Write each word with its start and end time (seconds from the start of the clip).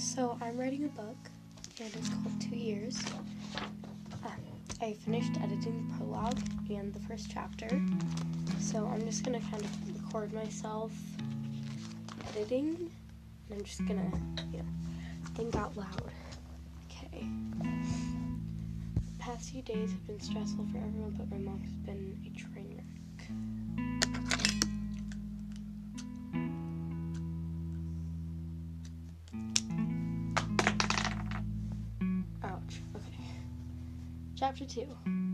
so 0.00 0.38
I'm 0.40 0.56
writing 0.56 0.84
a 0.84 0.88
book, 0.88 1.16
and 1.78 1.94
it's 1.94 2.08
called 2.08 2.40
Two 2.40 2.56
Years. 2.56 3.04
Um, 4.24 4.32
I 4.80 4.94
finished 4.94 5.32
editing 5.42 5.86
the 5.88 5.94
prologue 5.94 6.40
and 6.70 6.92
the 6.94 7.00
first 7.00 7.30
chapter, 7.30 7.68
so 8.58 8.86
I'm 8.86 9.04
just 9.04 9.24
gonna 9.24 9.40
kind 9.40 9.62
of 9.62 10.02
record 10.02 10.32
myself 10.32 10.90
editing, 12.30 12.90
and 13.50 13.58
I'm 13.58 13.62
just 13.62 13.86
gonna, 13.86 14.10
you 14.50 14.58
know, 14.58 14.64
think 15.34 15.54
out 15.54 15.76
loud. 15.76 16.10
Okay. 16.86 17.26
The 17.60 19.18
past 19.18 19.50
few 19.50 19.60
days 19.60 19.90
have 19.90 20.06
been 20.06 20.20
stressful 20.20 20.66
for 20.72 20.78
everyone, 20.78 21.14
but 21.18 21.30
my 21.30 21.36
mom 21.36 21.60
has 21.60 21.72
been 21.72 22.18
a 22.24 22.38
train 22.38 22.74
wreck. 22.74 23.30
Chapter 34.50 34.64
2. 35.06 35.29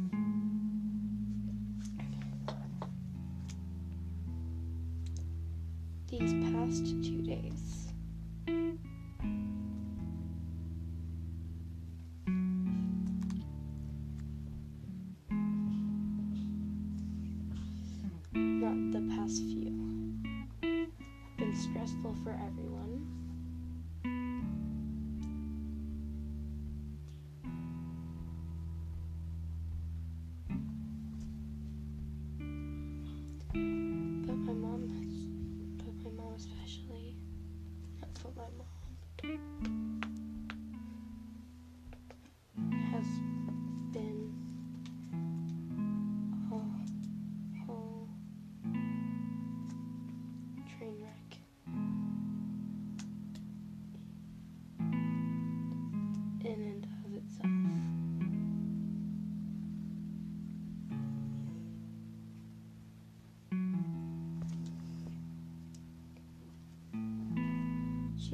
But 34.27 34.37
my 34.39 34.53
mom 34.53 34.89
but 35.79 35.95
my 36.05 36.11
mom 36.17 36.35
especially, 36.35 37.17
that's 38.01 38.25
what 38.25 38.37
my 38.37 38.45
mom 38.59 38.76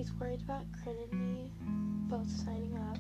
She's 0.03 0.13
worried 0.15 0.41
about 0.41 0.65
Corinne 0.83 0.97
and 1.13 1.33
me 1.33 1.53
both 2.11 2.29
signing 2.29 2.77
up. 2.77 2.99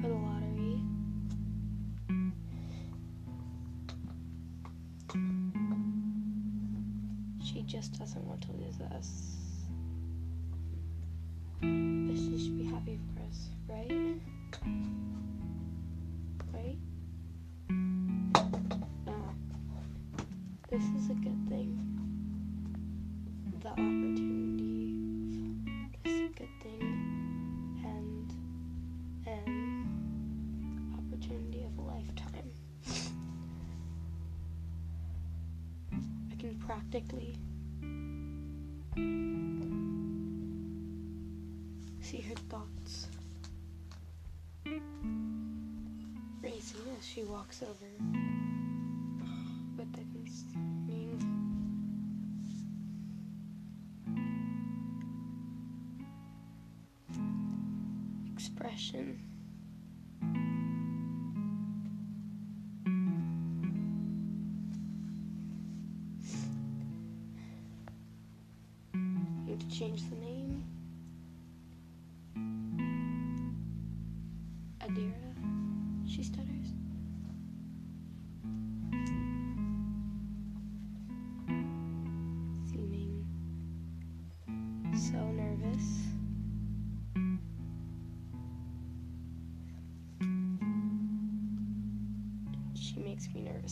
For 0.00 0.08
the 0.08 0.14
lottery. 0.14 0.80
She 7.44 7.62
just 7.64 7.98
doesn't 7.98 8.24
want 8.24 8.40
to 8.40 8.52
lose 8.52 8.80
us. 8.96 9.36
But 11.60 12.16
she 12.16 12.38
should 12.42 12.56
be 12.56 12.64
happy 12.64 12.98
for 13.14 13.20
us? 13.20 13.50
Right? 13.68 15.01
Practically. 36.72 37.36
See 42.00 42.20
her 42.22 42.34
thoughts. 42.48 43.08
Racing 46.40 46.80
as 46.98 47.06
she 47.06 47.24
walks 47.24 47.62
over. 47.62 47.90
With 49.76 49.92
the 49.92 50.04
concerning 50.14 51.20
expression. 58.34 59.31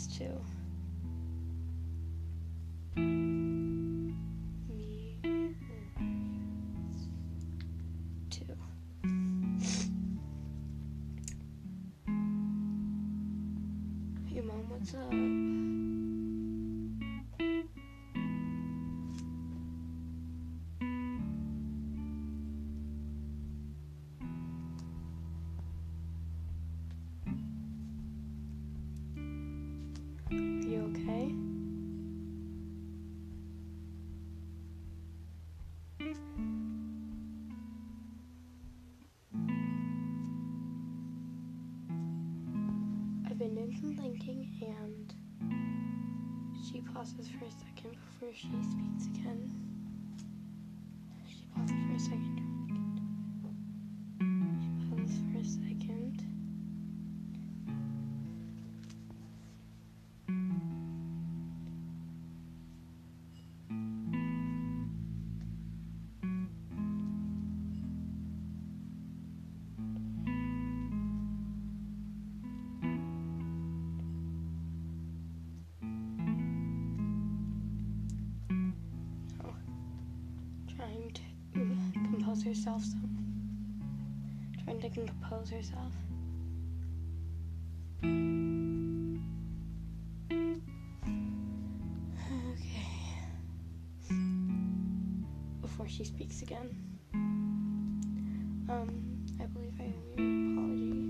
Me 0.01 0.17
too. 0.17 0.41
Hey 14.27 14.41
mom, 14.41 14.71
what's 14.71 14.95
up? 14.95 15.60
Thinking 44.31 44.75
and 44.77 45.15
she 46.65 46.81
pauses 46.83 47.29
for 47.29 47.45
a 47.47 47.51
second 47.51 47.97
before 48.07 48.33
she 48.33 48.49
speaks 48.63 49.07
again. 49.07 49.70
propose 82.41 82.59
herself 82.59 82.83
some. 82.85 83.11
Trying 84.65 84.81
to 84.81 84.89
compose 84.91 85.51
herself. 85.51 85.93
Okay. 92.53 92.87
Before 95.61 95.89
she 95.89 96.05
speaks 96.05 96.43
again. 96.43 96.69
Um, 98.69 99.25
I 99.41 99.47
believe 99.47 99.81
I 99.81 99.85
owe 99.85 100.17
you 100.17 100.25
an 100.25 100.53
apology. 100.53 101.01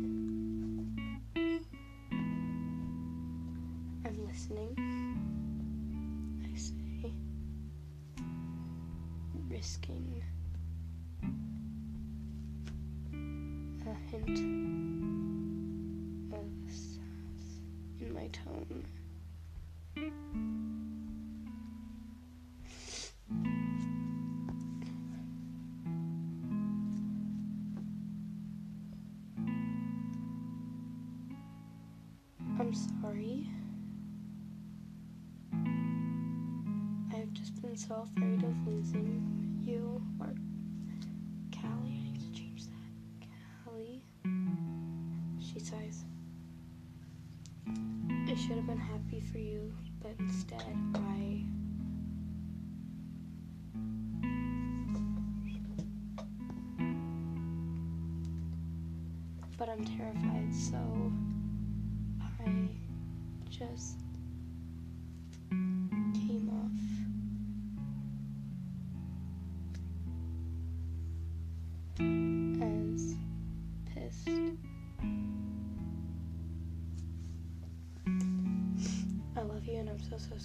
I'm 4.07 4.17
listening. 4.27 4.73
I 6.45 6.57
say, 6.59 7.13
risking. 9.49 10.23
Hint 14.11 14.41
of 16.33 16.45
sass 16.67 17.61
in 18.01 18.13
my 18.13 18.27
tone. 18.29 18.85
I'm 32.59 32.75
sorry. 32.75 33.49
I've 37.15 37.33
just 37.33 37.63
been 37.63 37.77
so 37.77 38.07
afraid 38.17 38.43
of 38.43 38.67
losing 38.67 39.63
you 39.65 40.03
or 40.21 40.35
I 45.73 45.91
should 48.35 48.57
have 48.57 48.67
been 48.67 48.79
happy 48.79 49.21
for 49.31 49.39
you, 49.39 49.73
but 50.03 50.17
instead 50.19 50.65
I. 50.95 51.45
But 59.57 59.69
I'm 59.69 59.85
terrified, 59.85 60.53
so 60.53 61.13
I 62.47 62.69
just 63.49 64.01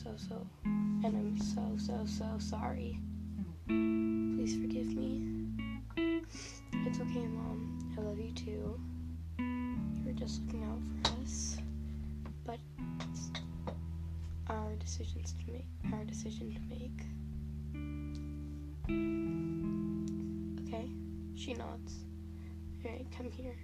so, 0.05 0.11
so, 0.29 0.47
and 0.63 1.05
I'm 1.05 1.39
so, 1.39 1.61
so, 1.77 2.05
so 2.05 2.25
sorry. 2.37 2.99
Please 3.67 4.55
forgive 4.55 4.93
me. 4.95 5.25
It's 5.97 6.99
okay, 6.99 7.25
Mom. 7.25 7.79
I 7.97 8.01
love 8.01 8.19
you 8.19 8.31
too. 8.33 8.79
You 9.39 10.03
were 10.05 10.11
just 10.11 10.41
looking 10.45 10.63
out 10.63 10.79
for 11.01 11.21
us. 11.23 11.57
But 12.45 12.59
it's 12.99 13.31
our 14.47 14.75
decisions 14.75 15.33
to 15.43 15.51
make 15.51 15.65
our 15.91 16.03
decision 16.03 16.53
to 16.53 16.59
make. 16.69 17.01
Okay? 20.67 20.87
She 21.35 21.53
nods. 21.55 22.05
Alright, 22.85 23.07
come 23.17 23.31
here. 23.31 23.57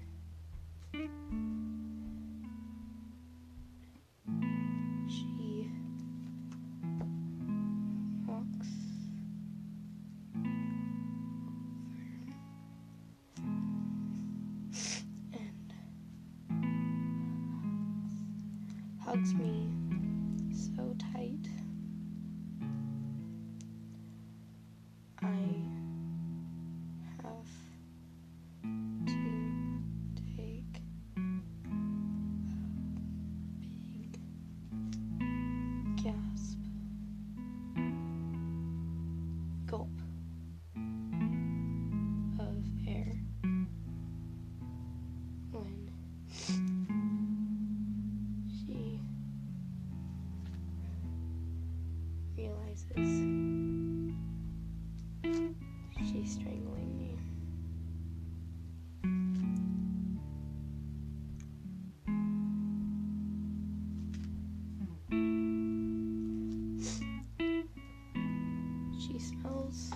Me 19.37 19.60
realizes 52.41 53.09
she's 55.97 56.31
strangling 56.33 56.97
me. 56.97 57.17
She 68.99 69.19
smells 69.19 69.91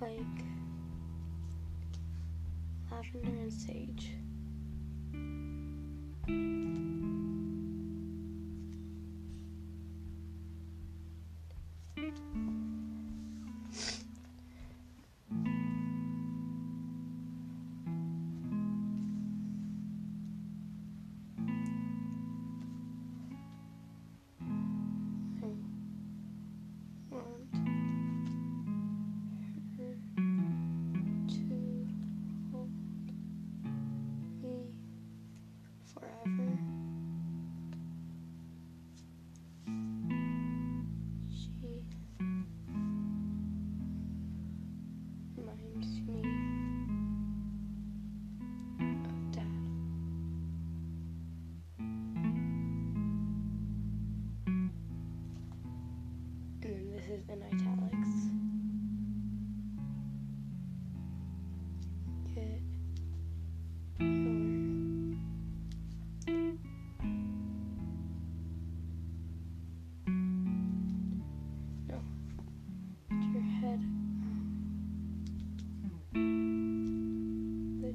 like 0.00 0.44
lavender 2.90 3.40
and 3.40 3.52
sage. 3.52 4.12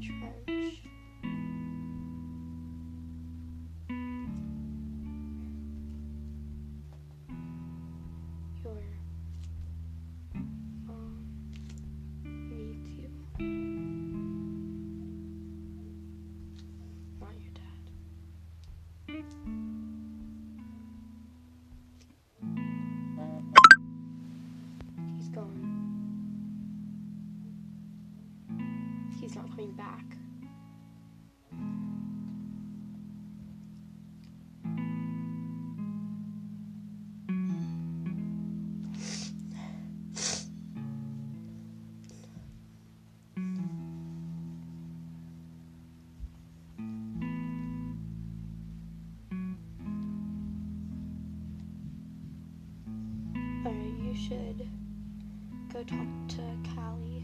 Trench. 0.06 0.43
coming 29.64 29.76
back. 29.76 30.04
Alright, 53.66 53.94
you 54.02 54.14
should 54.14 54.68
go 55.72 55.84
talk 55.84 55.98
to 56.28 56.42
Callie. 56.76 57.23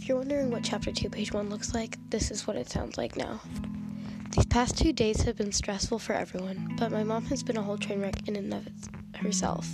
If 0.00 0.08
you're 0.08 0.18
wondering 0.18 0.50
what 0.50 0.64
chapter 0.64 0.90
2, 0.90 1.10
page 1.10 1.32
1 1.32 1.50
looks 1.50 1.74
like, 1.74 1.98
this 2.08 2.30
is 2.30 2.46
what 2.46 2.56
it 2.56 2.70
sounds 2.70 2.96
like 2.96 3.16
now. 3.16 3.40
These 4.30 4.46
past 4.46 4.78
two 4.78 4.92
days 4.92 5.22
have 5.22 5.36
been 5.36 5.52
stressful 5.52 5.98
for 5.98 6.12
everyone, 6.12 6.76
but 6.78 6.92
my 6.92 7.02
mom 7.02 7.24
has 7.26 7.42
been 7.42 7.56
a 7.56 7.62
whole 7.62 7.76
train 7.76 8.00
wreck 8.00 8.28
in 8.28 8.36
and 8.36 8.54
of 8.54 8.66
herself. 9.16 9.68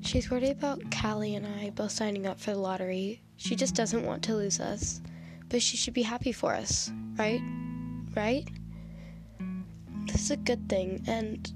She's 0.00 0.30
worried 0.30 0.50
about 0.50 0.80
Callie 0.90 1.34
and 1.34 1.46
I 1.46 1.70
both 1.70 1.90
signing 1.90 2.26
up 2.26 2.38
for 2.38 2.52
the 2.52 2.58
lottery. 2.58 3.20
She 3.36 3.56
just 3.56 3.74
doesn't 3.74 4.06
want 4.06 4.22
to 4.24 4.36
lose 4.36 4.60
us, 4.60 5.00
but 5.48 5.60
she 5.60 5.76
should 5.76 5.94
be 5.94 6.02
happy 6.02 6.32
for 6.32 6.54
us, 6.54 6.92
right? 7.16 7.40
Right? 8.14 8.48
This 10.06 10.22
is 10.22 10.30
a 10.30 10.36
good 10.36 10.68
thing, 10.68 11.02
and 11.06 11.52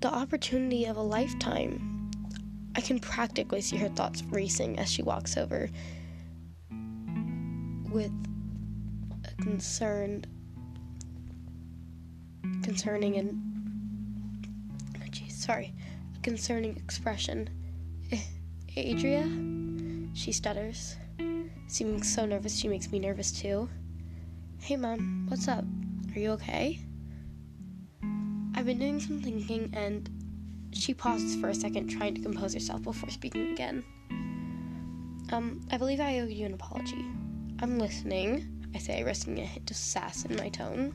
the 0.00 0.08
opportunity 0.08 0.86
of 0.86 0.96
a 0.96 1.02
lifetime. 1.02 2.10
I 2.74 2.80
can 2.80 2.98
practically 2.98 3.60
see 3.60 3.76
her 3.76 3.88
thoughts 3.88 4.22
racing 4.24 4.78
as 4.78 4.90
she 4.90 5.02
walks 5.02 5.36
over 5.36 5.70
with 7.90 8.12
a 9.24 9.42
concerned, 9.42 10.26
concerning 12.62 13.16
and, 13.16 13.40
oh 14.96 15.06
geez, 15.10 15.34
sorry, 15.34 15.72
a 16.16 16.20
concerning 16.20 16.76
expression. 16.76 17.48
Adria? 18.76 19.22
She 20.14 20.32
stutters, 20.32 20.96
seeming 21.68 22.02
so 22.02 22.26
nervous 22.26 22.58
she 22.58 22.68
makes 22.68 22.90
me 22.90 22.98
nervous 22.98 23.32
too. 23.32 23.68
Hey, 24.60 24.74
Mom, 24.74 25.26
what's 25.28 25.46
up? 25.46 25.64
Are 26.14 26.18
you 26.18 26.30
okay? 26.32 26.80
I've 28.54 28.66
been 28.66 28.80
doing 28.80 28.98
some 28.98 29.20
thinking 29.20 29.70
and 29.74 30.10
she 30.72 30.92
pauses 30.92 31.36
for 31.36 31.48
a 31.50 31.54
second, 31.54 31.86
trying 31.88 32.14
to 32.16 32.20
compose 32.20 32.52
herself 32.52 32.82
before 32.82 33.10
speaking 33.10 33.52
again. 33.52 33.84
Um, 35.30 35.60
I 35.70 35.76
believe 35.76 36.00
I 36.00 36.18
owe 36.18 36.26
you 36.26 36.46
an 36.46 36.54
apology. 36.54 37.04
I'm 37.60 37.78
listening, 37.78 38.68
I 38.74 38.78
say, 38.78 39.04
risking 39.04 39.38
a 39.38 39.44
hint 39.44 39.70
of 39.70 39.76
sass 39.76 40.24
in 40.24 40.34
my 40.36 40.48
tone. 40.48 40.94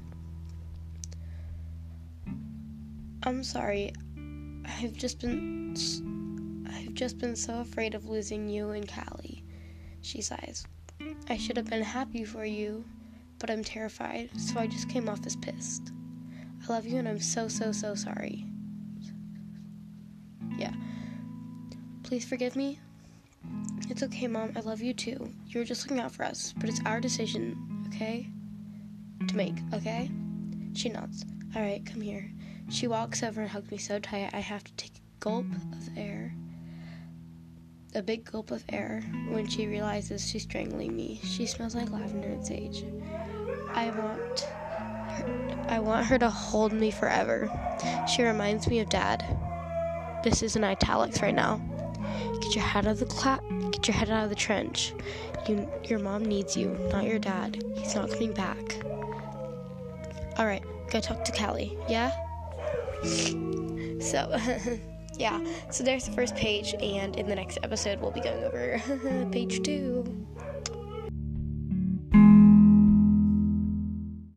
I'm 3.24 3.44
sorry. 3.44 3.94
I've 4.66 4.94
just 4.94 5.20
been. 5.22 5.76
I've 6.68 6.94
just 6.94 7.20
been 7.20 7.36
so 7.38 7.62
afraid 7.62 7.96
of 7.96 8.06
losing 8.06 8.50
you 8.50 8.72
and 8.72 8.92
Callie. 8.92 9.46
She 10.02 10.22
sighs. 10.22 10.66
I 11.30 11.38
should 11.38 11.56
have 11.56 11.70
been 11.70 11.84
happy 11.84 12.26
for 12.26 12.44
you, 12.44 12.84
but 13.42 13.50
I'm 13.50 13.64
terrified, 13.64 14.30
so 14.38 14.60
I 14.60 14.68
just 14.68 14.88
came 14.88 15.10
off 15.10 15.26
as 15.26 15.36
pissed. 15.36 15.92
I 16.64 16.72
love 16.72 16.86
you 16.86 17.00
and 17.00 17.08
I'm 17.08 17.20
so, 17.20 17.48
so, 17.48 17.72
so 17.72 17.96
sorry. 17.96 18.46
Yeah. 20.58 20.74
Please 22.04 22.24
forgive 22.24 22.56
me. 22.56 22.80
It's 23.90 24.04
okay, 24.04 24.28
Mom. 24.28 24.52
I 24.56 24.60
love 24.60 24.80
you 24.80 24.94
too. 24.94 25.34
You're 25.48 25.64
just 25.64 25.84
looking 25.84 26.00
out 26.00 26.12
for 26.12 26.24
us, 26.24 26.54
but 26.56 26.70
it's 26.70 26.82
our 26.86 27.00
decision, 27.00 27.58
okay? 27.88 28.28
To 29.28 29.36
make, 29.36 29.56
okay? 29.74 30.12
She 30.74 30.90
nods. 30.90 31.26
All 31.56 31.64
right, 31.64 31.84
come 31.84 32.00
here. 32.00 32.32
She 32.70 32.88
walks 32.88 33.24
over 33.24 33.42
and 33.42 33.50
hugs 33.50 33.72
me 33.72 33.80
so 33.80 33.98
tight 33.98 34.30
I 34.34 34.40
have 34.40 34.64
to 34.64 34.74
take 34.74 34.98
a 34.98 35.20
gulp 35.20 35.48
of 35.74 35.98
air. 35.98 36.21
A 37.94 38.02
big 38.02 38.24
gulp 38.24 38.52
of 38.52 38.64
air 38.70 39.04
when 39.30 39.48
she 39.48 39.68
realizes 39.68 40.26
she's 40.26 40.44
strangling 40.44 40.96
me. 40.96 41.20
She 41.24 41.46
smells 41.46 41.76
like 41.76 41.92
lavender 41.92 42.30
and 42.30 42.46
sage. 42.46 42.86
I 43.74 43.90
want 43.90 44.40
her, 44.40 45.66
I 45.68 45.80
want 45.80 46.06
her 46.06 46.18
to 46.20 46.30
hold 46.30 46.72
me 46.72 46.90
forever. 46.90 47.52
She 48.08 48.24
reminds 48.24 48.68
me 48.70 48.80
of 48.80 48.88
Dad. 48.88 49.26
This 50.24 50.42
is 50.42 50.56
in 50.56 50.64
italics 50.64 51.22
right 51.22 51.36
now. 51.36 51.62
Get 52.42 52.56
your 52.56 52.64
head 52.64 52.88
out 52.88 52.94
of 52.94 53.00
the 53.00 53.06
cla- 53.08 53.42
get 53.72 53.88
your 53.88 53.96
head 53.96 54.10
out 54.10 54.24
of 54.24 54.30
the 54.30 54.36
trench. 54.36 54.94
You, 55.48 55.70
your 55.84 56.00
mom 56.00 56.24
needs 56.24 56.56
you, 56.56 56.70
not 56.92 57.04
your 57.04 57.20
dad. 57.20 57.62
He's 57.76 57.96
not 57.96 58.10
coming 58.10 58.32
back. 58.32 58.78
All 60.38 60.46
right, 60.46 60.64
go 60.90 61.02
talk 61.02 61.26
to 61.26 61.32
Callie. 61.34 61.78
Yeah. 61.90 62.12
So, 64.00 64.38
yeah. 65.18 65.40
So 65.70 65.84
there's 65.84 66.06
the 66.06 66.12
first 66.12 66.36
page, 66.36 66.74
and 66.82 67.16
in 67.16 67.28
the 67.28 67.36
next 67.36 67.60
episode, 67.64 68.00
we'll 68.02 68.12
be 68.12 68.22
going 68.22 68.44
over 68.44 68.82
page 69.32 69.62
two. 69.64 70.28